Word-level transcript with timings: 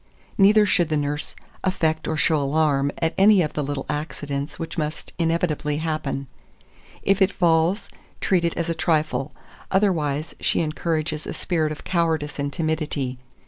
Neither 0.35 0.65
should 0.65 0.89
the 0.89 0.97
nurse 0.97 1.35
affect 1.63 2.07
or 2.07 2.17
show 2.17 2.37
alarm 2.41 2.91
at 2.97 3.13
any 3.19 3.43
of 3.43 3.53
the 3.53 3.61
little 3.63 3.85
accidents 3.87 4.57
which 4.57 4.75
must 4.75 5.13
inevitably 5.19 5.77
happen: 5.77 6.25
if 7.03 7.21
it 7.21 7.31
falls, 7.31 7.87
treat 8.19 8.43
it 8.43 8.57
as 8.57 8.67
a 8.67 8.73
trifle; 8.73 9.31
otherwise 9.69 10.33
she 10.39 10.61
encourages 10.61 11.27
a 11.27 11.35
spirit 11.35 11.71
of 11.71 11.83
cowardice 11.83 12.39
and 12.39 12.51
timidity. 12.51 13.19